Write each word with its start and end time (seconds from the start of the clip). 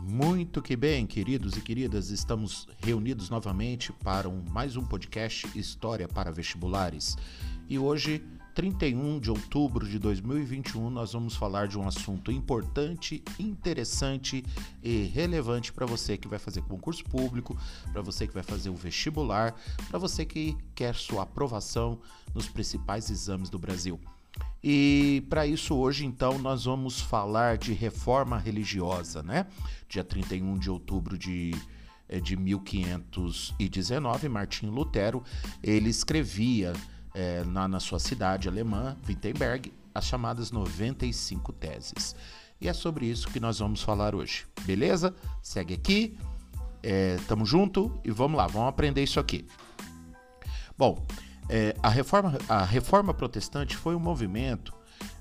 Muito 0.00 0.60
que 0.60 0.74
bem, 0.74 1.06
queridos 1.06 1.56
e 1.56 1.60
queridas, 1.60 2.10
estamos 2.10 2.66
reunidos 2.78 3.30
novamente 3.30 3.92
para 3.92 4.28
um, 4.28 4.42
mais 4.50 4.76
um 4.76 4.84
podcast 4.84 5.46
História 5.56 6.08
para 6.08 6.32
Vestibulares. 6.32 7.16
E 7.68 7.78
hoje, 7.78 8.24
31 8.54 9.18
de 9.18 9.30
outubro 9.30 9.88
de 9.88 9.98
2021, 9.98 10.90
nós 10.90 11.12
vamos 11.12 11.34
falar 11.34 11.68
de 11.68 11.78
um 11.78 11.86
assunto 11.86 12.30
importante, 12.30 13.22
interessante 13.38 14.44
e 14.82 15.04
relevante 15.04 15.72
para 15.72 15.86
você 15.86 16.16
que 16.18 16.28
vai 16.28 16.38
fazer 16.38 16.62
concurso 16.62 17.04
público, 17.04 17.56
para 17.92 18.02
você 18.02 18.26
que 18.26 18.34
vai 18.34 18.42
fazer 18.42 18.68
o 18.68 18.76
vestibular, 18.76 19.54
para 19.88 19.98
você 19.98 20.24
que 20.24 20.56
quer 20.74 20.94
sua 20.94 21.22
aprovação 21.22 21.98
nos 22.34 22.48
principais 22.48 23.10
exames 23.10 23.48
do 23.48 23.58
Brasil. 23.58 23.98
E 24.62 25.24
para 25.28 25.46
isso 25.46 25.74
hoje 25.74 26.06
então 26.06 26.38
nós 26.38 26.64
vamos 26.64 27.00
falar 27.00 27.58
de 27.58 27.72
reforma 27.72 28.38
religiosa, 28.38 29.22
né? 29.22 29.46
Dia 29.88 30.04
31 30.04 30.58
de 30.58 30.70
outubro 30.70 31.18
de 31.18 31.52
eh, 32.08 32.20
de 32.20 32.36
1519, 32.36 34.28
Martim 34.28 34.66
Lutero, 34.66 35.22
ele 35.62 35.88
escrevia 35.88 36.74
é, 37.14 37.44
na, 37.44 37.68
na 37.68 37.80
sua 37.80 37.98
cidade 37.98 38.48
alemã, 38.48 38.96
Wittenberg, 39.08 39.72
as 39.94 40.04
chamadas 40.04 40.50
95 40.50 41.52
teses. 41.52 42.16
E 42.60 42.68
é 42.68 42.72
sobre 42.72 43.06
isso 43.06 43.28
que 43.28 43.40
nós 43.40 43.58
vamos 43.58 43.82
falar 43.82 44.14
hoje, 44.14 44.46
beleza? 44.64 45.14
Segue 45.42 45.74
aqui, 45.74 46.16
é, 46.82 47.16
tamo 47.28 47.44
junto 47.44 47.98
e 48.04 48.10
vamos 48.10 48.36
lá, 48.36 48.46
vamos 48.46 48.68
aprender 48.68 49.02
isso 49.02 49.18
aqui. 49.20 49.46
Bom, 50.76 51.04
é, 51.48 51.76
a, 51.82 51.88
reforma, 51.88 52.38
a 52.48 52.64
reforma 52.64 53.12
protestante 53.12 53.76
foi 53.76 53.94
um 53.94 54.00
movimento 54.00 54.72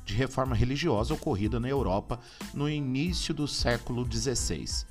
de 0.06 0.14
reforma 0.14 0.56
religiosa 0.56 1.14
ocorrida 1.14 1.60
na 1.60 1.68
Europa 1.68 2.20
no 2.54 2.70
início 2.70 3.34
do 3.34 3.48
século 3.48 4.08
XVI. 4.10 4.86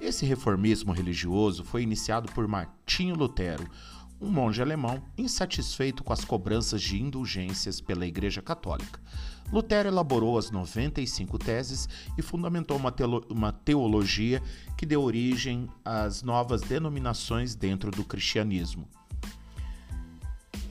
Esse 0.00 0.26
reformismo 0.26 0.92
religioso 0.92 1.64
foi 1.64 1.82
iniciado 1.82 2.30
por 2.32 2.46
Martinho 2.46 3.16
Lutero, 3.16 3.66
um 4.20 4.30
monge 4.30 4.62
alemão 4.62 5.02
insatisfeito 5.16 6.02
com 6.02 6.12
as 6.12 6.24
cobranças 6.24 6.82
de 6.82 7.00
indulgências 7.00 7.80
pela 7.80 8.06
Igreja 8.06 8.40
Católica. 8.40 9.00
Lutero 9.52 9.88
elaborou 9.88 10.38
as 10.38 10.50
95 10.50 11.38
teses 11.38 11.88
e 12.18 12.22
fundamentou 12.22 12.76
uma, 12.76 13.52
teologia 13.52 14.42
que 14.76 14.84
deu 14.84 15.02
origem 15.02 15.68
às 15.84 16.22
novas 16.22 16.62
denominações 16.62 17.54
dentro 17.54 17.90
do 17.90 18.04
cristianismo. 18.04 18.88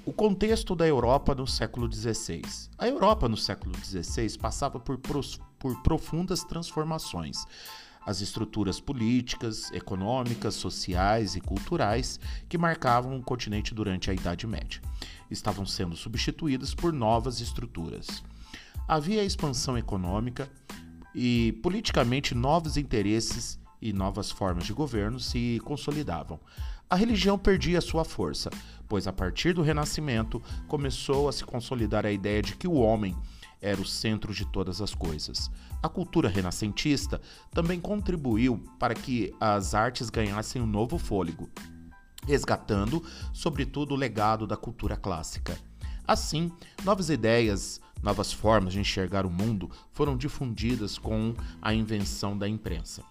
O 0.06 0.14
contexto 0.14 0.76
da 0.76 0.86
Europa 0.86 1.34
no 1.34 1.48
século 1.48 1.92
XVI. 1.92 2.44
A 2.78 2.88
Europa 2.88 3.28
no 3.28 3.38
século 3.38 3.74
XVI 3.76 4.38
passava 4.38 4.80
por, 4.80 5.00
por 5.00 5.82
profundas 5.82 6.44
transformações. 6.44 7.44
As 8.06 8.22
estruturas 8.22 8.80
políticas, 8.80 9.72
econômicas, 9.72 10.54
sociais 10.54 11.36
e 11.36 11.42
culturais 11.42 12.20
que 12.48 12.58
marcavam 12.58 13.18
o 13.18 13.24
continente 13.24 13.74
durante 13.74 14.12
a 14.12 14.14
Idade 14.14 14.46
Média 14.46 14.82
estavam 15.30 15.66
sendo 15.66 15.96
substituídas 15.96 16.74
por 16.74 16.94
novas 16.94 17.42
estruturas. 17.42 18.24
Havia 18.88 19.24
expansão 19.24 19.78
econômica 19.78 20.48
e 21.14 21.58
politicamente 21.64 22.36
novos 22.36 22.78
interesses 22.78 23.60
e 23.82 23.92
novas 23.92 24.30
formas 24.30 24.66
de 24.66 24.74
governo 24.74 25.20
se 25.20 25.60
consolidavam. 25.64 26.40
A 26.88 26.96
religião 26.96 27.38
perdia 27.38 27.82
sua 27.82 28.06
força, 28.06 28.52
pois 28.88 29.08
a 29.08 29.14
partir 29.14 29.54
do 29.54 29.64
Renascimento 29.64 30.42
começou 30.68 31.28
a 31.28 31.34
se 31.34 31.44
consolidar 31.44 32.06
a 32.06 32.12
ideia 32.12 32.44
de 32.44 32.56
que 32.56 32.68
o 32.68 32.76
homem 32.76 33.16
era 33.66 33.82
o 33.82 33.86
centro 33.86 34.34
de 34.34 34.46
todas 34.46 34.80
as 34.82 34.94
coisas. 34.94 35.50
A 35.82 35.90
cultura 35.90 36.30
renascentista 36.30 37.20
também 37.52 37.80
contribuiu 37.80 38.64
para 38.80 38.94
que 38.94 39.34
as 39.40 39.74
artes 39.74 40.10
ganhassem 40.10 40.62
um 40.62 40.68
novo 40.68 40.98
fôlego, 41.00 41.50
resgatando, 42.28 43.04
sobretudo, 43.34 43.94
o 43.94 43.98
legado 43.98 44.46
da 44.46 44.56
cultura 44.56 44.96
clássica. 44.96 45.58
Assim, 46.08 46.52
novas 46.84 47.10
ideias, 47.10 47.82
novas 48.04 48.32
formas 48.32 48.74
de 48.74 48.80
enxergar 48.80 49.26
o 49.26 49.32
mundo 49.32 49.72
foram 49.92 50.16
difundidas 50.16 51.00
com 51.00 51.34
a 51.60 51.74
invenção 51.74 52.38
da 52.38 52.48
imprensa. 52.48 53.04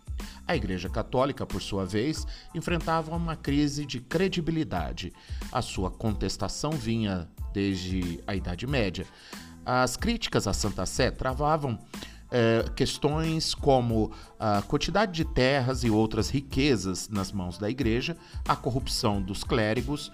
A 0.46 0.54
Igreja 0.54 0.88
Católica, 0.88 1.44
por 1.44 1.60
sua 1.60 1.84
vez, 1.84 2.24
enfrentava 2.54 3.14
uma 3.16 3.34
crise 3.34 3.84
de 3.84 4.00
credibilidade. 4.00 5.12
A 5.50 5.60
sua 5.60 5.90
contestação 5.90 6.70
vinha 6.70 7.28
desde 7.52 8.22
a 8.26 8.34
Idade 8.34 8.66
Média. 8.66 9.06
As 9.64 9.96
críticas 9.96 10.46
à 10.46 10.52
Santa 10.52 10.84
Sé 10.84 11.10
travavam 11.10 11.78
é, 12.30 12.64
questões 12.74 13.54
como 13.54 14.12
a 14.38 14.60
quantidade 14.62 15.12
de 15.12 15.24
terras 15.24 15.84
e 15.84 15.90
outras 15.90 16.30
riquezas 16.30 17.08
nas 17.08 17.30
mãos 17.30 17.58
da 17.58 17.70
igreja, 17.70 18.16
a 18.46 18.56
corrupção 18.56 19.22
dos 19.22 19.44
clérigos 19.44 20.10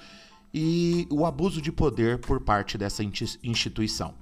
e 0.53 1.07
o 1.11 1.25
abuso 1.25 1.63
de 1.63 1.73
poder 1.73 2.19
por 2.19 2.41
parte 2.41 2.77
dessa 2.77 3.03
instituição. 3.03 4.15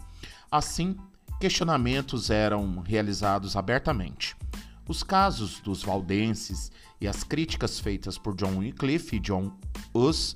Assim, 0.50 0.96
questionamentos 1.40 2.30
eram 2.30 2.80
realizados 2.80 3.56
abertamente. 3.56 4.36
Os 4.86 5.02
casos 5.02 5.60
dos 5.60 5.82
valdenses 5.82 6.70
e 7.00 7.06
as 7.06 7.22
críticas 7.22 7.78
feitas 7.78 8.16
por 8.16 8.34
John 8.34 8.58
Wycliffe 8.58 9.16
e 9.16 9.20
John 9.20 9.52
Hus 9.92 10.34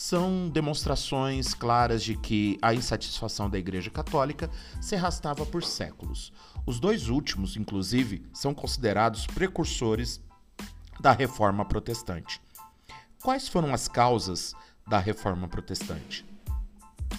são 0.00 0.48
demonstrações 0.48 1.54
claras 1.54 2.04
de 2.04 2.16
que 2.16 2.56
a 2.62 2.72
insatisfação 2.72 3.50
da 3.50 3.58
Igreja 3.58 3.90
Católica 3.90 4.48
se 4.80 4.94
arrastava 4.94 5.44
por 5.44 5.64
séculos. 5.64 6.32
Os 6.64 6.78
dois 6.78 7.08
últimos, 7.08 7.56
inclusive, 7.56 8.24
são 8.32 8.54
considerados 8.54 9.26
precursores 9.26 10.20
da 11.00 11.10
Reforma 11.10 11.64
Protestante. 11.64 12.40
Quais 13.20 13.48
foram 13.48 13.74
as 13.74 13.88
causas 13.88 14.54
da 14.86 15.00
Reforma 15.00 15.48
Protestante? 15.48 16.24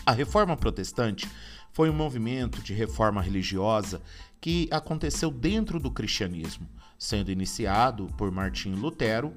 A 0.05 0.13
Reforma 0.13 0.55
Protestante 0.55 1.29
foi 1.73 1.89
um 1.89 1.93
movimento 1.93 2.61
de 2.61 2.73
reforma 2.73 3.21
religiosa 3.21 4.01
que 4.39 4.69
aconteceu 4.71 5.29
dentro 5.29 5.81
do 5.81 5.91
cristianismo, 5.91 6.65
sendo 6.97 7.29
iniciado 7.29 8.07
por 8.17 8.31
Martinho 8.31 8.77
Lutero 8.77 9.33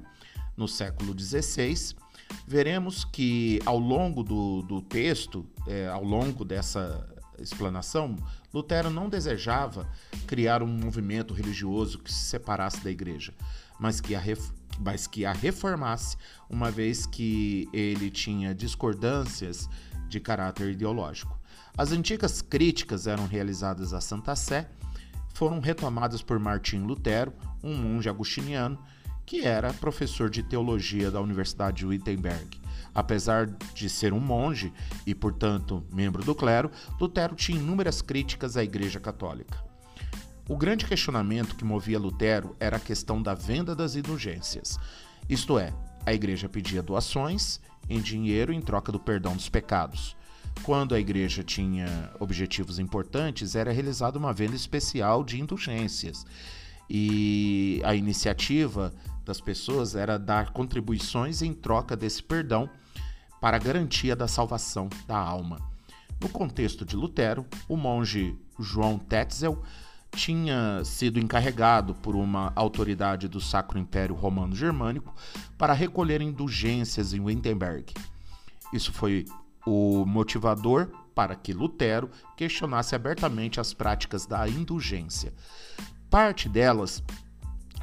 no 0.55 0.65
século 0.65 1.13
XVI. 1.13 2.01
Veremos 2.47 3.05
que 3.05 3.59
ao 3.65 3.79
longo 3.79 4.23
do, 4.23 4.61
do 4.63 4.81
texto, 4.81 5.45
é, 5.67 5.87
ao 5.87 6.03
longo 6.03 6.43
dessa 6.43 7.07
explanação, 7.39 8.15
Lutero 8.53 8.89
não 8.89 9.09
desejava 9.09 9.87
criar 10.27 10.61
um 10.61 10.67
movimento 10.67 11.33
religioso 11.33 11.99
que 11.99 12.11
se 12.11 12.25
separasse 12.25 12.83
da 12.83 12.91
igreja, 12.91 13.33
mas 13.79 13.99
que 13.99 14.15
a, 14.15 14.21
mas 14.79 15.07
que 15.07 15.25
a 15.25 15.31
reformasse, 15.33 16.17
uma 16.49 16.69
vez 16.69 17.05
que 17.05 17.67
ele 17.73 18.09
tinha 18.09 18.53
discordâncias 18.53 19.69
de 20.07 20.19
caráter 20.19 20.71
ideológico. 20.71 21.39
As 21.75 21.91
antigas 21.91 22.41
críticas 22.41 23.07
eram 23.07 23.25
realizadas 23.25 23.93
à 23.93 24.01
Santa 24.01 24.35
Sé, 24.35 24.69
foram 25.33 25.59
retomadas 25.59 26.21
por 26.21 26.37
Martim 26.37 26.79
Lutero, 26.79 27.33
um 27.63 27.75
monge 27.75 28.07
agostiniano 28.07 28.77
que 29.25 29.41
era 29.45 29.73
professor 29.73 30.29
de 30.29 30.43
teologia 30.43 31.09
da 31.09 31.21
Universidade 31.21 31.77
de 31.77 31.85
Wittenberg. 31.85 32.61
Apesar 32.93 33.47
de 33.47 33.89
ser 33.89 34.13
um 34.13 34.19
monge 34.19 34.71
e, 35.05 35.15
portanto, 35.15 35.83
membro 35.91 36.23
do 36.23 36.35
clero, 36.35 36.69
Lutero 36.99 37.35
tinha 37.35 37.57
inúmeras 37.57 38.01
críticas 38.01 38.55
à 38.55 38.63
Igreja 38.63 38.99
Católica. 38.99 39.63
O 40.47 40.57
grande 40.57 40.85
questionamento 40.85 41.55
que 41.55 41.63
movia 41.63 41.97
Lutero 41.97 42.55
era 42.59 42.77
a 42.77 42.79
questão 42.79 43.21
da 43.21 43.33
venda 43.33 43.73
das 43.73 43.95
indulgências. 43.95 44.77
Isto 45.29 45.57
é, 45.57 45.73
a 46.05 46.13
igreja 46.13 46.49
pedia 46.49 46.83
doações 46.83 47.61
em 47.89 48.01
dinheiro 48.01 48.51
em 48.51 48.61
troca 48.61 48.91
do 48.91 48.99
perdão 48.99 49.35
dos 49.35 49.47
pecados. 49.47 50.17
Quando 50.61 50.93
a 50.93 50.99
igreja 50.99 51.43
tinha 51.43 52.11
objetivos 52.19 52.77
importantes, 52.77 53.55
era 53.55 53.71
realizada 53.71 54.19
uma 54.19 54.33
venda 54.33 54.55
especial 54.55 55.23
de 55.23 55.39
indulgências. 55.39 56.25
E 56.89 57.81
a 57.85 57.95
iniciativa 57.95 58.93
das 59.25 59.39
pessoas 59.39 59.95
era 59.95 60.17
dar 60.17 60.51
contribuições 60.51 61.41
em 61.41 61.53
troca 61.53 61.95
desse 61.95 62.21
perdão 62.21 62.69
para 63.39 63.57
a 63.57 63.59
garantia 63.59 64.15
da 64.15 64.27
salvação 64.27 64.89
da 65.07 65.17
alma. 65.17 65.59
No 66.21 66.29
contexto 66.29 66.85
de 66.85 66.95
Lutero, 66.95 67.45
o 67.67 67.75
monge 67.75 68.37
João 68.59 68.97
Tetzel 68.97 69.61
tinha 70.15 70.83
sido 70.85 71.19
encarregado 71.19 71.95
por 71.95 72.15
uma 72.15 72.53
autoridade 72.55 73.27
do 73.27 73.41
Sacro 73.41 73.79
Império 73.79 74.15
Romano 74.15 74.55
Germânico 74.55 75.13
para 75.57 75.73
recolher 75.73 76.21
indulgências 76.21 77.13
em 77.13 77.19
Wittenberg. 77.19 77.93
Isso 78.71 78.93
foi 78.93 79.25
o 79.65 80.05
motivador 80.05 80.89
para 81.13 81.35
que 81.35 81.53
Lutero 81.53 82.09
questionasse 82.35 82.95
abertamente 82.95 83.59
as 83.59 83.73
práticas 83.73 84.25
da 84.25 84.47
indulgência. 84.47 85.33
Parte 86.09 86.47
delas 86.47 87.03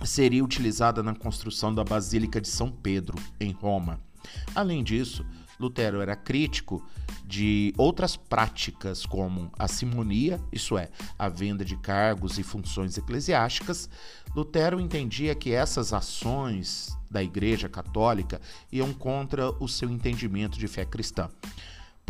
seria 0.05 0.45
utilizada 0.45 1.03
na 1.03 1.15
construção 1.15 1.75
da 1.75 1.85
Basílica 1.85 2.41
de 2.41 2.49
São 2.49 2.71
Pedro, 2.71 3.17
em 3.39 3.53
Roma. 3.53 4.01
Além 4.55 4.83
disso, 4.83 5.25
Lutero 5.59 6.01
era 6.01 6.17
crítico 6.17 6.83
de 7.25 7.73
outras 7.77 8.17
práticas 8.17 9.05
como 9.05 9.53
a 9.59 9.69
simonia, 9.69 10.41
isso 10.51 10.77
é, 10.77 10.89
a 11.19 11.29
venda 11.29 11.65
de 11.65 11.77
cargos 11.77 12.39
e 12.39 12.43
funções 12.43 12.97
eclesiásticas. 12.97 13.89
Lutero 14.35 14.81
entendia 14.81 15.35
que 15.35 15.53
essas 15.53 15.93
ações 15.93 16.97
da 17.11 17.23
Igreja 17.23 17.69
Católica 17.69 18.41
iam 18.73 18.93
contra 18.93 19.51
o 19.63 19.69
seu 19.69 19.91
entendimento 19.91 20.59
de 20.59 20.67
fé 20.67 20.85
cristã 20.85 21.29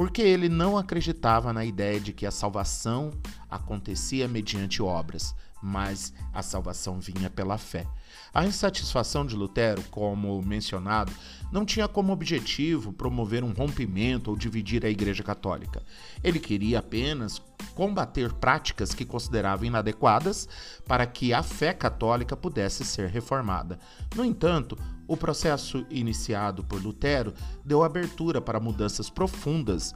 porque 0.01 0.23
ele 0.23 0.49
não 0.49 0.79
acreditava 0.79 1.53
na 1.53 1.63
ideia 1.63 2.01
de 2.01 2.11
que 2.15 2.25
a 2.25 2.31
salvação 2.31 3.11
acontecia 3.51 4.27
mediante 4.27 4.81
obras, 4.81 5.35
mas 5.63 6.13
a 6.33 6.43
salvação 6.43 7.01
vinha 7.01 7.29
pela 7.29 7.59
fé. 7.59 7.87
A 8.33 8.45
insatisfação 8.47 9.27
de 9.27 9.35
Lutero, 9.37 9.83
como 9.91 10.41
mencionado, 10.43 11.13
não 11.53 11.65
tinha 11.65 11.89
como 11.89 12.13
objetivo 12.13 12.93
promover 12.93 13.43
um 13.43 13.53
rompimento 13.53 14.31
ou 14.31 14.37
dividir 14.37 14.85
a 14.85 14.91
Igreja 14.91 15.23
Católica. 15.23 15.83
Ele 16.23 16.39
queria 16.39 16.79
apenas 16.79 17.43
combater 17.75 18.33
práticas 18.33 18.95
que 18.95 19.05
considerava 19.05 19.67
inadequadas 19.67 20.49
para 20.87 21.07
que 21.07 21.33
a 21.33 21.43
fé 21.43 21.73
católica 21.73 22.37
pudesse 22.37 22.85
ser 22.85 23.09
reformada. 23.09 23.79
No 24.15 24.25
entanto, 24.25 24.79
o 25.09 25.17
processo 25.17 25.85
iniciado 25.91 26.63
por 26.63 26.81
Lutero 26.81 27.35
deu 27.65 27.83
abertura 27.83 28.41
para 28.41 28.61
mudanças 28.61 29.11
profundas 29.11 29.95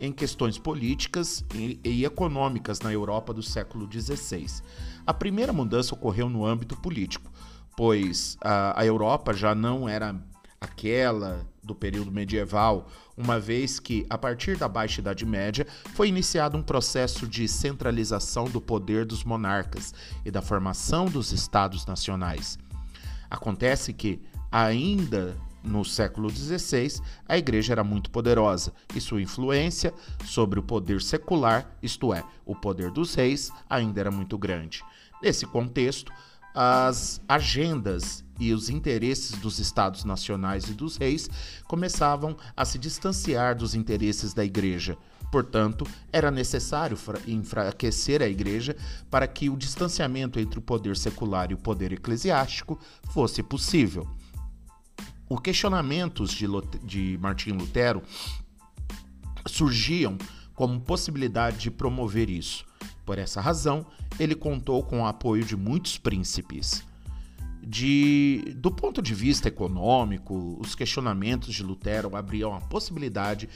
em 0.00 0.12
questões 0.12 0.58
políticas 0.58 1.44
e 1.54 2.04
econômicas 2.04 2.80
na 2.80 2.92
Europa 2.92 3.32
do 3.32 3.42
século 3.42 3.88
XVI. 3.90 4.46
A 5.06 5.14
primeira 5.14 5.52
mudança 5.52 5.94
ocorreu 5.94 6.28
no 6.28 6.44
âmbito 6.44 6.76
político, 6.76 7.30
pois 7.76 8.36
a, 8.40 8.80
a 8.80 8.84
Europa 8.84 9.32
já 9.32 9.54
não 9.54 9.88
era 9.88 10.16
aquela 10.60 11.46
do 11.62 11.74
período 11.74 12.10
medieval, 12.10 12.88
uma 13.16 13.38
vez 13.38 13.78
que, 13.78 14.06
a 14.08 14.16
partir 14.16 14.56
da 14.56 14.68
Baixa 14.68 15.00
Idade 15.00 15.26
Média, 15.26 15.66
foi 15.94 16.08
iniciado 16.08 16.56
um 16.56 16.62
processo 16.62 17.26
de 17.26 17.48
centralização 17.48 18.44
do 18.44 18.60
poder 18.60 19.04
dos 19.04 19.24
monarcas 19.24 19.92
e 20.24 20.30
da 20.30 20.40
formação 20.40 21.06
dos 21.06 21.32
estados 21.32 21.84
nacionais. 21.86 22.58
Acontece 23.28 23.92
que, 23.92 24.20
ainda 24.50 25.36
no 25.66 25.84
século 25.84 26.30
XVI, 26.30 27.00
a 27.28 27.36
igreja 27.36 27.72
era 27.72 27.84
muito 27.84 28.10
poderosa 28.10 28.72
e 28.94 29.00
sua 29.00 29.20
influência 29.20 29.92
sobre 30.24 30.58
o 30.60 30.62
poder 30.62 31.02
secular, 31.02 31.76
isto 31.82 32.14
é, 32.14 32.24
o 32.44 32.54
poder 32.54 32.90
dos 32.90 33.14
reis, 33.14 33.50
ainda 33.68 34.00
era 34.00 34.10
muito 34.10 34.38
grande. 34.38 34.82
Nesse 35.22 35.44
contexto, 35.46 36.12
as 36.54 37.20
agendas 37.28 38.24
e 38.40 38.52
os 38.52 38.70
interesses 38.70 39.32
dos 39.38 39.58
estados 39.58 40.04
nacionais 40.04 40.68
e 40.68 40.74
dos 40.74 40.96
reis 40.96 41.28
começavam 41.66 42.36
a 42.56 42.64
se 42.64 42.78
distanciar 42.78 43.54
dos 43.54 43.74
interesses 43.74 44.32
da 44.32 44.44
igreja. 44.44 44.96
Portanto, 45.30 45.86
era 46.12 46.30
necessário 46.30 46.96
enfraquecer 47.26 48.22
a 48.22 48.28
igreja 48.28 48.76
para 49.10 49.26
que 49.26 49.50
o 49.50 49.56
distanciamento 49.56 50.38
entre 50.38 50.58
o 50.58 50.62
poder 50.62 50.96
secular 50.96 51.50
e 51.50 51.54
o 51.54 51.58
poder 51.58 51.92
eclesiástico 51.92 52.78
fosse 53.10 53.42
possível. 53.42 54.06
Os 55.28 55.40
questionamentos 55.40 56.30
de, 56.30 56.46
de 56.84 57.18
Martim 57.20 57.52
Lutero 57.52 58.02
surgiam 59.46 60.16
como 60.54 60.80
possibilidade 60.80 61.58
de 61.58 61.70
promover 61.70 62.30
isso. 62.30 62.64
Por 63.04 63.18
essa 63.18 63.40
razão, 63.40 63.86
ele 64.18 64.34
contou 64.34 64.82
com 64.82 65.02
o 65.02 65.06
apoio 65.06 65.44
de 65.44 65.56
muitos 65.56 65.98
príncipes. 65.98 66.84
De, 67.62 68.54
do 68.56 68.70
ponto 68.70 69.02
de 69.02 69.14
vista 69.14 69.48
econômico, 69.48 70.56
os 70.60 70.74
questionamentos 70.74 71.54
de 71.54 71.62
Lutero 71.62 72.16
abriam 72.16 72.54
a 72.54 72.60
possibilidade 72.60 73.48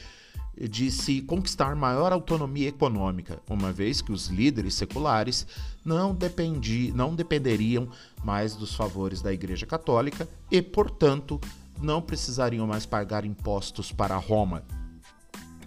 de 0.69 0.91
se 0.91 1.23
conquistar 1.23 1.75
maior 1.75 2.13
autonomia 2.13 2.69
econômica, 2.69 3.41
uma 3.49 3.73
vez 3.73 4.03
que 4.03 4.13
os 4.13 4.27
líderes 4.27 4.75
seculares 4.75 5.47
não, 5.85 6.15
dependi, 6.15 6.93
não 6.95 7.15
dependeriam 7.15 7.89
mais 8.23 8.55
dos 8.55 8.75
favores 8.75 9.23
da 9.23 9.33
Igreja 9.33 9.65
Católica 9.65 10.29
e, 10.51 10.61
portanto, 10.61 11.41
não 11.81 12.03
precisariam 12.03 12.67
mais 12.67 12.87
pagar 12.87 13.25
impostos 13.25 13.93
para 13.93 14.17
Roma. 14.17 14.63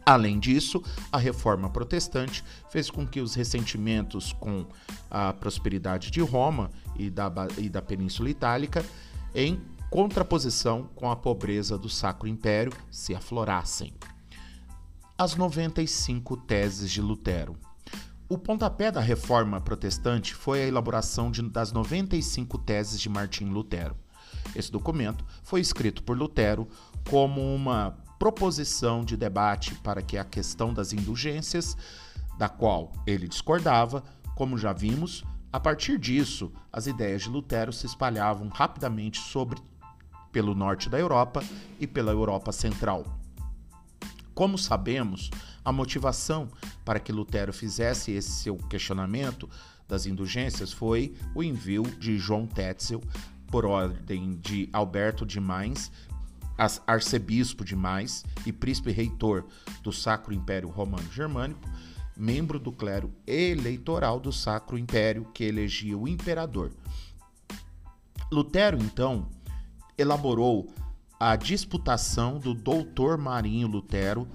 Além 0.05 0.37
disso, 0.37 0.83
a 1.11 1.17
reforma 1.17 1.69
protestante 1.69 2.43
fez 2.69 2.89
com 2.89 3.07
que 3.07 3.21
os 3.21 3.35
ressentimentos 3.35 4.33
com 4.33 4.65
a 5.09 5.31
prosperidade 5.31 6.11
de 6.11 6.19
Roma 6.19 6.69
e 6.97 7.09
da, 7.09 7.31
e 7.57 7.69
da 7.69 7.81
Península 7.81 8.29
Itálica, 8.29 8.85
em 9.33 9.61
contraposição 9.89 10.89
com 10.95 11.09
a 11.09 11.15
pobreza 11.15 11.77
do 11.77 11.87
Sacro 11.87 12.27
Império, 12.27 12.73
se 12.91 13.15
aflorassem. 13.15 13.93
As 15.17 15.35
95 15.35 16.35
teses 16.37 16.91
de 16.91 16.99
Lutero. 16.99 17.55
O 18.27 18.37
pontapé 18.37 18.91
da 18.91 18.99
reforma 18.99 19.61
protestante 19.61 20.33
foi 20.33 20.63
a 20.63 20.67
elaboração 20.67 21.29
de, 21.29 21.41
das 21.43 21.71
95 21.71 22.57
teses 22.57 22.99
de 22.99 23.07
Martim 23.07 23.45
Lutero. 23.45 23.95
Esse 24.55 24.71
documento 24.71 25.25
foi 25.43 25.61
escrito 25.61 26.03
por 26.03 26.17
Lutero 26.17 26.67
como 27.09 27.41
uma 27.53 27.97
proposição 28.17 29.03
de 29.03 29.17
debate 29.17 29.75
para 29.75 30.01
que 30.01 30.17
a 30.17 30.23
questão 30.23 30.73
das 30.73 30.93
indulgências, 30.93 31.75
da 32.37 32.47
qual 32.47 32.91
ele 33.05 33.27
discordava, 33.27 34.03
como 34.35 34.57
já 34.57 34.73
vimos, 34.73 35.23
a 35.51 35.59
partir 35.59 35.99
disso, 35.99 36.51
as 36.71 36.87
ideias 36.87 37.21
de 37.21 37.29
Lutero 37.29 37.71
se 37.71 37.85
espalhavam 37.85 38.47
rapidamente 38.47 39.19
sobre 39.19 39.61
pelo 40.31 40.55
norte 40.55 40.89
da 40.89 40.99
Europa 40.99 41.43
e 41.79 41.85
pela 41.85 42.11
Europa 42.11 42.51
Central. 42.51 43.05
Como 44.33 44.57
sabemos, 44.57 45.29
a 45.63 45.71
motivação 45.71 46.49
para 46.83 46.99
que 46.99 47.11
Lutero 47.11 47.53
fizesse 47.53 48.11
esse 48.11 48.31
seu 48.31 48.57
questionamento 48.57 49.47
das 49.87 50.07
indulgências 50.07 50.73
foi 50.73 51.13
o 51.35 51.43
envio 51.43 51.83
de 51.83 52.17
João 52.17 52.47
Tetzel 52.47 52.99
por 53.53 53.67
ordem 53.67 54.39
de 54.41 54.67
Alberto 54.73 55.27
de 55.27 55.39
Mainz, 55.39 55.91
arcebispo 56.87 57.63
de 57.63 57.75
Mainz 57.75 58.25
e 58.47 58.51
príncipe 58.51 58.91
reitor 58.91 59.45
do 59.83 59.93
Sacro 59.93 60.33
Império 60.33 60.69
Romano 60.69 61.07
Germânico, 61.11 61.61
membro 62.17 62.57
do 62.57 62.71
clero 62.71 63.13
eleitoral 63.27 64.19
do 64.19 64.31
Sacro 64.31 64.75
Império 64.75 65.27
que 65.35 65.43
elegia 65.43 65.95
o 65.95 66.07
imperador. 66.07 66.71
Lutero, 68.31 68.79
então, 68.81 69.29
elaborou 69.99 70.73
a 71.19 71.35
disputação 71.35 72.39
do 72.39 72.55
doutor 72.55 73.19
Marinho 73.19 73.67
Lutero 73.67 74.27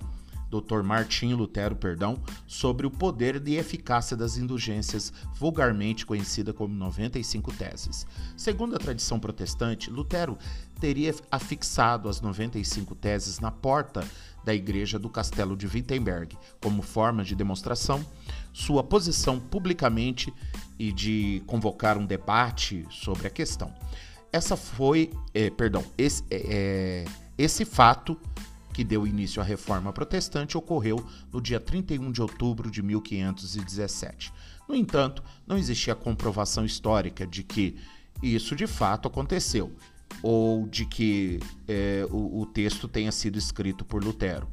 Dr. 0.50 0.82
Martinho 0.82 1.36
Lutero, 1.36 1.76
perdão, 1.76 2.22
sobre 2.46 2.86
o 2.86 2.90
poder 2.90 3.46
e 3.46 3.56
eficácia 3.56 4.16
das 4.16 4.36
indulgências, 4.36 5.12
vulgarmente 5.34 6.06
conhecida 6.06 6.52
como 6.52 6.74
95 6.74 7.52
teses. 7.52 8.06
Segundo 8.36 8.74
a 8.74 8.78
tradição 8.78 9.20
protestante, 9.20 9.90
Lutero 9.90 10.38
teria 10.80 11.14
afixado 11.30 12.08
as 12.08 12.20
95 12.20 12.94
teses 12.94 13.40
na 13.40 13.50
porta 13.50 14.06
da 14.44 14.54
igreja 14.54 14.98
do 14.98 15.10
castelo 15.10 15.56
de 15.56 15.66
Wittenberg, 15.66 16.36
como 16.60 16.80
forma 16.82 17.22
de 17.22 17.34
demonstração 17.34 18.04
sua 18.58 18.82
posição 18.82 19.38
publicamente 19.38 20.32
e 20.78 20.90
de 20.90 21.42
convocar 21.46 21.96
um 21.96 22.04
debate 22.04 22.84
sobre 22.90 23.28
a 23.28 23.30
questão. 23.30 23.72
Essa 24.32 24.56
foi, 24.56 25.12
é, 25.32 25.48
perdão, 25.48 25.84
esse, 25.96 26.24
é, 26.30 27.04
esse 27.36 27.64
fato 27.64 28.18
que 28.78 28.84
deu 28.84 29.04
início 29.04 29.42
à 29.42 29.44
reforma 29.44 29.92
protestante, 29.92 30.56
ocorreu 30.56 31.04
no 31.32 31.40
dia 31.40 31.58
31 31.58 32.12
de 32.12 32.22
outubro 32.22 32.70
de 32.70 32.80
1517. 32.80 34.32
No 34.68 34.74
entanto, 34.76 35.20
não 35.44 35.58
existia 35.58 35.96
comprovação 35.96 36.64
histórica 36.64 37.26
de 37.26 37.42
que 37.42 37.76
isso 38.22 38.54
de 38.54 38.68
fato 38.68 39.08
aconteceu, 39.08 39.72
ou 40.22 40.64
de 40.68 40.86
que 40.86 41.40
é, 41.66 42.06
o, 42.08 42.42
o, 42.42 42.46
texto 42.46 42.86
tenha 42.86 43.10
sido 43.10 43.36
escrito 43.36 43.84
por 43.84 44.04
Lutero. 44.04 44.46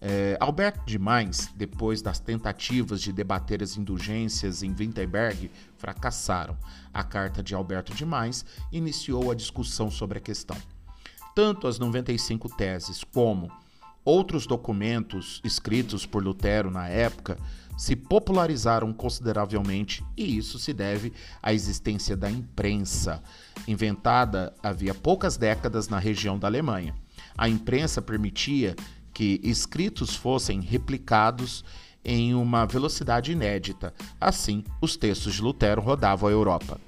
É, 0.00 0.36
Alberto 0.40 0.84
de 0.84 0.98
Mainz, 0.98 1.48
depois 1.54 2.02
das 2.02 2.18
tentativas 2.18 3.00
de 3.00 3.12
debater 3.12 3.62
as 3.62 3.76
indulgências 3.76 4.64
em 4.64 4.74
Wittenberg, 4.76 5.48
fracassaram. 5.78 6.58
A 6.92 7.04
carta 7.04 7.40
de 7.40 7.54
Alberto 7.54 7.94
de 7.94 8.04
Mainz 8.04 8.44
iniciou 8.72 9.30
a 9.30 9.34
discussão 9.36 9.92
sobre 9.92 10.18
a 10.18 10.20
questão. 10.20 10.56
Tanto 11.34 11.66
as 11.66 11.78
95 11.78 12.48
teses 12.56 13.02
como 13.02 13.50
outros 14.04 14.46
documentos 14.46 15.40
escritos 15.44 16.06
por 16.06 16.22
Lutero 16.22 16.70
na 16.70 16.88
época 16.88 17.36
se 17.76 17.96
popularizaram 17.96 18.92
consideravelmente, 18.92 20.04
e 20.16 20.36
isso 20.36 20.60
se 20.60 20.72
deve 20.72 21.12
à 21.42 21.52
existência 21.52 22.16
da 22.16 22.30
imprensa, 22.30 23.20
inventada 23.66 24.54
havia 24.62 24.94
poucas 24.94 25.36
décadas 25.36 25.88
na 25.88 25.98
região 25.98 26.38
da 26.38 26.46
Alemanha. 26.46 26.94
A 27.36 27.48
imprensa 27.48 28.00
permitia 28.00 28.76
que 29.12 29.40
escritos 29.42 30.14
fossem 30.14 30.60
replicados 30.60 31.64
em 32.04 32.32
uma 32.34 32.64
velocidade 32.64 33.32
inédita. 33.32 33.92
Assim, 34.20 34.62
os 34.80 34.96
textos 34.96 35.34
de 35.34 35.42
Lutero 35.42 35.80
rodavam 35.80 36.28
a 36.28 36.32
Europa. 36.32 36.78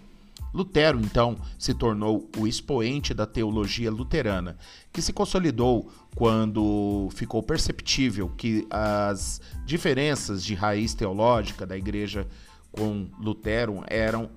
Lutero, 0.56 0.98
então, 1.00 1.36
se 1.58 1.74
tornou 1.74 2.30
o 2.38 2.46
expoente 2.46 3.12
da 3.12 3.26
teologia 3.26 3.90
luterana, 3.90 4.56
que 4.90 5.02
se 5.02 5.12
consolidou 5.12 5.92
quando 6.14 7.10
ficou 7.12 7.42
perceptível 7.42 8.30
que 8.30 8.66
as 8.70 9.38
diferenças 9.66 10.42
de 10.42 10.54
raiz 10.54 10.94
teológica 10.94 11.66
da 11.66 11.76
igreja 11.76 12.26
com 12.72 13.06
Lutero 13.20 13.84
eram 13.86 14.30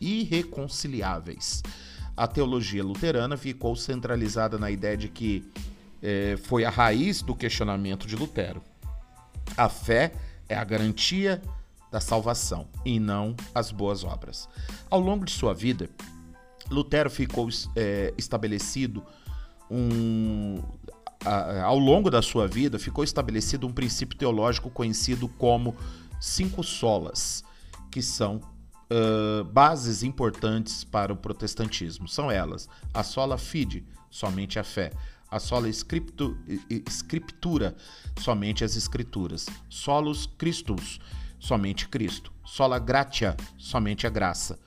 irreconciliáveis. 0.00 1.62
A 2.16 2.26
teologia 2.26 2.82
luterana 2.82 3.36
ficou 3.36 3.76
centralizada 3.76 4.56
na 4.56 4.70
ideia 4.70 4.96
de 4.96 5.10
que 5.10 5.44
eh, 6.02 6.38
foi 6.44 6.64
a 6.64 6.70
raiz 6.70 7.20
do 7.20 7.34
questionamento 7.34 8.06
de 8.06 8.16
Lutero. 8.16 8.62
A 9.54 9.68
fé 9.68 10.12
é 10.48 10.56
a 10.56 10.64
garantia 10.64 11.42
da 11.92 12.00
salvação 12.00 12.66
e 12.84 12.98
não 12.98 13.36
as 13.54 13.70
boas 13.70 14.02
obras. 14.02 14.48
Ao 14.90 14.98
longo 14.98 15.26
de 15.26 15.32
sua 15.32 15.52
vida, 15.52 15.90
Lutero 16.70 17.10
ficou 17.10 17.48
é, 17.76 18.14
estabelecido 18.16 19.04
um. 19.70 20.62
Ao 21.62 21.78
longo 21.78 22.10
da 22.10 22.20
sua 22.20 22.48
vida, 22.48 22.80
ficou 22.80 23.04
estabelecido 23.04 23.64
um 23.64 23.72
princípio 23.72 24.18
teológico 24.18 24.68
conhecido 24.68 25.28
como 25.28 25.76
cinco 26.20 26.64
solas, 26.64 27.44
que 27.92 28.02
são 28.02 28.40
uh, 28.90 29.44
bases 29.44 30.02
importantes 30.02 30.82
para 30.82 31.12
o 31.12 31.16
protestantismo. 31.16 32.08
São 32.08 32.28
elas: 32.28 32.68
a 32.92 33.04
sola 33.04 33.38
fide, 33.38 33.84
somente 34.10 34.58
a 34.58 34.64
fé, 34.64 34.90
a 35.30 35.38
sola 35.38 35.68
scriptu, 35.68 36.36
scriptura, 36.88 37.76
somente 38.18 38.64
as 38.64 38.74
escrituras, 38.74 39.46
solos 39.68 40.26
Christus, 40.26 40.98
somente 41.42 41.88
Cristo. 41.88 42.32
Sola 42.44 42.78
gratia, 42.78 43.36
somente 43.58 44.06
a 44.06 44.10
graça. 44.10 44.60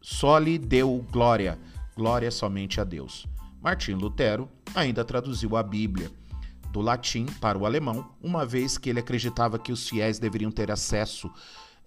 Soli 0.00 0.58
deu 0.58 1.06
glória, 1.12 1.56
glória 1.96 2.28
somente 2.32 2.80
a 2.80 2.84
Deus. 2.84 3.24
Martim 3.62 3.92
Lutero 3.92 4.48
ainda 4.74 5.04
traduziu 5.04 5.56
a 5.56 5.62
Bíblia 5.62 6.10
do 6.72 6.80
latim 6.80 7.24
para 7.40 7.56
o 7.56 7.64
alemão, 7.64 8.10
uma 8.20 8.44
vez 8.44 8.76
que 8.76 8.90
ele 8.90 8.98
acreditava 8.98 9.60
que 9.60 9.70
os 9.70 9.88
fiéis 9.88 10.18
deveriam 10.18 10.50
ter 10.50 10.72
acesso 10.72 11.30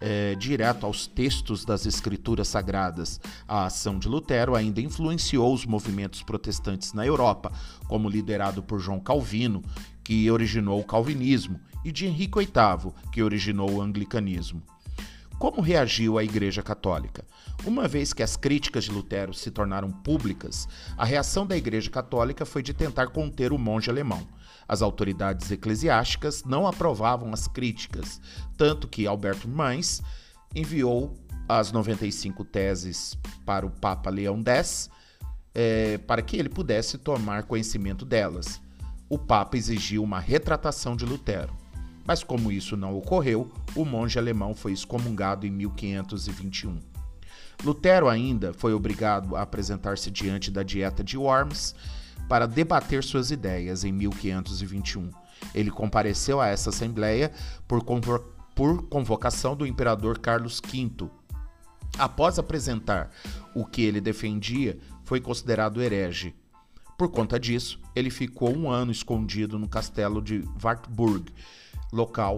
é, 0.00 0.34
direto 0.34 0.84
aos 0.84 1.06
textos 1.06 1.64
das 1.64 1.86
Escrituras 1.86 2.48
Sagradas. 2.48 3.20
A 3.46 3.66
ação 3.66 3.98
de 3.98 4.08
Lutero 4.08 4.56
ainda 4.56 4.80
influenciou 4.80 5.54
os 5.54 5.64
movimentos 5.64 6.22
protestantes 6.22 6.92
na 6.92 7.06
Europa, 7.06 7.52
como 7.86 8.08
liderado 8.08 8.62
por 8.62 8.80
João 8.80 8.98
Calvino, 8.98 9.62
que 10.04 10.30
originou 10.30 10.80
o 10.80 10.84
calvinismo, 10.84 11.60
e 11.84 11.90
de 11.90 12.06
Henrique 12.06 12.38
VIII, 12.38 12.92
que 13.10 13.22
originou 13.22 13.70
o 13.70 13.82
anglicanismo. 13.82 14.62
Como 15.38 15.60
reagiu 15.60 16.18
a 16.18 16.24
Igreja 16.24 16.62
Católica? 16.62 17.24
Uma 17.64 17.88
vez 17.88 18.12
que 18.12 18.22
as 18.22 18.36
críticas 18.36 18.84
de 18.84 18.92
Lutero 18.92 19.34
se 19.34 19.50
tornaram 19.50 19.90
públicas, 19.90 20.68
a 20.96 21.04
reação 21.04 21.46
da 21.46 21.56
Igreja 21.56 21.90
Católica 21.90 22.44
foi 22.44 22.62
de 22.62 22.72
tentar 22.72 23.08
conter 23.08 23.52
o 23.52 23.58
monge 23.58 23.90
alemão. 23.90 24.26
As 24.68 24.82
autoridades 24.82 25.50
eclesiásticas 25.50 26.44
não 26.44 26.66
aprovavam 26.66 27.32
as 27.32 27.48
críticas, 27.48 28.20
tanto 28.56 28.86
que 28.86 29.06
Alberto 29.06 29.48
Mainz 29.48 30.00
enviou 30.54 31.16
as 31.48 31.72
95 31.72 32.44
teses 32.44 33.18
para 33.44 33.66
o 33.66 33.70
Papa 33.70 34.10
Leão 34.10 34.42
X 34.46 34.88
é, 35.54 35.98
para 35.98 36.22
que 36.22 36.36
ele 36.36 36.48
pudesse 36.48 36.98
tomar 36.98 37.44
conhecimento 37.44 38.04
delas. 38.04 38.60
O 39.12 39.18
Papa 39.18 39.58
exigiu 39.58 40.02
uma 40.02 40.18
retratação 40.18 40.96
de 40.96 41.04
Lutero. 41.04 41.52
Mas 42.02 42.24
como 42.24 42.50
isso 42.50 42.78
não 42.78 42.96
ocorreu, 42.96 43.52
o 43.76 43.84
monge 43.84 44.18
alemão 44.18 44.54
foi 44.54 44.72
excomungado 44.72 45.46
em 45.46 45.50
1521. 45.50 46.78
Lutero 47.62 48.08
ainda 48.08 48.54
foi 48.54 48.72
obrigado 48.72 49.36
a 49.36 49.42
apresentar-se 49.42 50.10
diante 50.10 50.50
da 50.50 50.62
Dieta 50.62 51.04
de 51.04 51.18
Worms 51.18 51.74
para 52.26 52.46
debater 52.46 53.04
suas 53.04 53.30
ideias 53.30 53.84
em 53.84 53.92
1521. 53.92 55.10
Ele 55.54 55.70
compareceu 55.70 56.40
a 56.40 56.48
essa 56.48 56.70
assembleia 56.70 57.32
por, 57.68 57.84
convo 57.84 58.18
por 58.54 58.88
convocação 58.88 59.54
do 59.54 59.66
imperador 59.66 60.20
Carlos 60.20 60.58
V. 60.58 61.10
Após 61.98 62.38
apresentar 62.38 63.10
o 63.54 63.66
que 63.66 63.82
ele 63.82 64.00
defendia, 64.00 64.78
foi 65.04 65.20
considerado 65.20 65.82
herege. 65.82 66.34
Por 67.02 67.10
conta 67.10 67.36
disso, 67.36 67.80
ele 67.96 68.10
ficou 68.10 68.56
um 68.56 68.70
ano 68.70 68.92
escondido 68.92 69.58
no 69.58 69.68
castelo 69.68 70.22
de 70.22 70.48
Wartburg, 70.62 71.32
local 71.92 72.36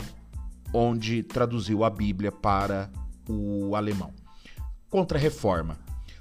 onde 0.73 1.23
traduziu 1.23 1.85
a 1.85 1.91
Bíblia 1.91 2.33
para 2.33 2.91
o 3.29 3.77
alemão. 3.77 4.15
Contra-reforma. 4.89 5.79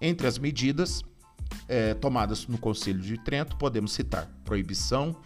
Entre 0.00 0.26
as 0.26 0.38
medidas, 0.38 1.02
é, 1.68 1.94
tomadas 1.94 2.46
no 2.46 2.58
Conselho 2.58 3.00
de 3.00 3.18
Trento, 3.18 3.56
podemos 3.56 3.92
citar 3.92 4.28
proibição 4.44 5.16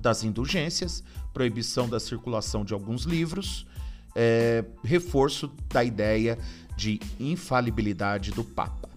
das 0.00 0.24
indulgências, 0.24 1.04
proibição 1.32 1.88
da 1.88 2.00
circulação 2.00 2.64
de 2.64 2.74
alguns 2.74 3.04
livros, 3.04 3.66
é, 4.14 4.64
reforço 4.82 5.50
da 5.68 5.84
ideia 5.84 6.38
de 6.76 7.00
infalibilidade 7.18 8.30
do 8.32 8.44
Papa. 8.44 8.88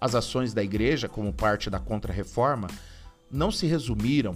As 0.00 0.14
ações 0.14 0.54
da 0.54 0.62
Igreja, 0.62 1.08
como 1.08 1.32
parte 1.32 1.68
da 1.68 1.78
Contra-Reforma, 1.78 2.68
não 3.30 3.50
se 3.50 3.66
resumiram 3.66 4.34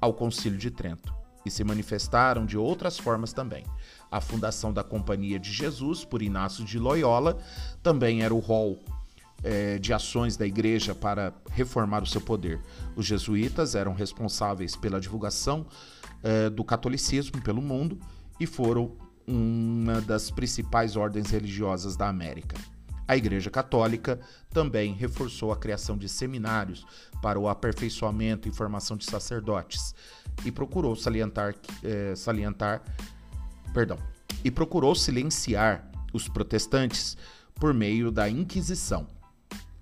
ao 0.00 0.12
Concílio 0.12 0.58
de 0.58 0.70
Trento 0.70 1.14
e 1.44 1.50
se 1.50 1.64
manifestaram 1.64 2.44
de 2.44 2.58
outras 2.58 2.98
formas 2.98 3.32
também. 3.32 3.64
A 4.10 4.20
fundação 4.20 4.72
da 4.72 4.84
Companhia 4.84 5.38
de 5.38 5.50
Jesus 5.52 6.04
por 6.04 6.22
Inácio 6.22 6.64
de 6.64 6.78
Loyola 6.78 7.38
também 7.82 8.22
era 8.22 8.34
o 8.34 8.38
rol 8.38 8.78
é, 9.42 9.78
de 9.78 9.92
ações 9.92 10.36
da 10.36 10.46
igreja 10.46 10.94
para 10.94 11.32
reformar 11.50 12.02
o 12.02 12.06
seu 12.06 12.20
poder. 12.20 12.60
Os 12.96 13.06
jesuítas 13.06 13.74
eram 13.74 13.94
responsáveis 13.94 14.76
pela 14.76 15.00
divulgação 15.00 15.66
é, 16.22 16.50
do 16.50 16.64
catolicismo 16.64 17.40
pelo 17.42 17.62
mundo 17.62 17.98
e 18.40 18.46
foram 18.46 18.96
uma 19.26 20.00
das 20.00 20.30
principais 20.30 20.96
ordens 20.96 21.30
religiosas 21.30 21.96
da 21.96 22.08
América. 22.08 22.56
A 23.06 23.16
Igreja 23.16 23.50
Católica 23.50 24.20
também 24.50 24.92
reforçou 24.92 25.50
a 25.50 25.56
criação 25.56 25.96
de 25.96 26.08
seminários 26.08 26.86
para 27.22 27.38
o 27.38 27.48
aperfeiçoamento 27.48 28.48
e 28.48 28.52
formação 28.52 28.96
de 28.96 29.06
sacerdotes 29.06 29.94
e 30.44 30.52
procurou 30.52 30.94
salientar, 30.94 31.54
é, 31.82 32.14
salientar 32.14 32.82
perdão, 33.72 33.98
e 34.44 34.50
procurou 34.50 34.94
silenciar 34.94 35.90
os 36.12 36.28
protestantes 36.28 37.16
por 37.54 37.72
meio 37.72 38.10
da 38.10 38.28
Inquisição. 38.28 39.17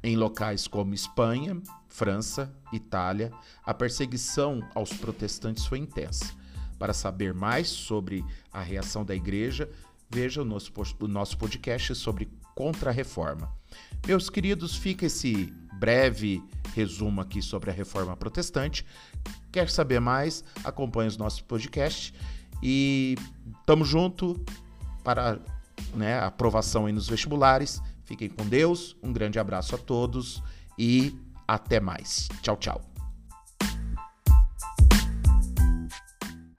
Em 0.07 0.15
locais 0.15 0.69
como 0.69 0.95
Espanha, 0.95 1.61
França, 1.89 2.55
Itália, 2.73 3.33
a 3.65 3.75
perseguição 3.75 4.63
aos 4.73 4.93
protestantes 4.93 5.67
foi 5.67 5.79
intensa. 5.79 6.33
Para 6.79 6.93
saber 6.93 7.35
mais 7.35 7.67
sobre 7.67 8.25
a 8.53 8.63
reação 8.63 9.05
da 9.05 9.17
igreja, 9.17 9.69
veja 10.09 10.43
o 10.43 10.45
nosso, 10.45 10.73
o 11.01 11.09
nosso 11.09 11.37
podcast 11.37 11.93
sobre 11.97 12.31
Contra-Reforma. 12.55 13.53
Meus 14.07 14.31
queridos, 14.31 14.77
fica 14.77 15.07
esse 15.07 15.53
breve 15.73 16.41
resumo 16.73 17.21
aqui 17.21 17.43
sobre 17.43 17.73
a 17.73 17.75
reforma 17.75 18.17
protestante. 18.17 18.87
Quer 19.51 19.69
saber 19.69 19.99
mais? 19.99 20.45
Acompanhe 20.63 21.09
os 21.09 21.17
nossos 21.17 21.41
podcasts 21.41 22.15
e 22.63 23.17
tamo 23.67 23.85
junto 23.85 24.41
para 25.03 25.41
né, 25.97 26.21
aprovação 26.21 26.87
aí 26.87 26.93
nos 26.93 27.09
vestibulares. 27.09 27.83
Fiquem 28.07 28.29
com 28.29 28.47
Deus, 28.47 28.97
um 29.03 29.13
grande 29.13 29.39
abraço 29.39 29.75
a 29.75 29.79
todos 29.79 30.43
e 30.79 31.15
até 31.47 31.81
mais. 31.81 32.29
Tchau, 32.41 32.57
tchau. 32.57 32.96